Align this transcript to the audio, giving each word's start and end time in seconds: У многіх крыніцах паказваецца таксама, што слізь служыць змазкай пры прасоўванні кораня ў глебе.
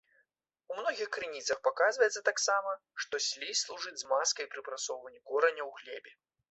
У 0.71 0.77
многіх 0.79 1.11
крыніцах 1.17 1.59
паказваецца 1.67 2.25
таксама, 2.31 2.71
што 3.05 3.23
слізь 3.29 3.63
служыць 3.67 3.97
змазкай 4.05 4.45
пры 4.57 4.61
прасоўванні 4.71 5.27
кораня 5.33 5.63
ў 5.71 5.73
глебе. 5.81 6.11